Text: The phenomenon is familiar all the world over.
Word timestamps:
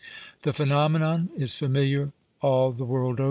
The 0.41 0.51
phenomenon 0.51 1.29
is 1.37 1.53
familiar 1.53 2.11
all 2.41 2.71
the 2.71 2.85
world 2.85 3.19
over. 3.19 3.19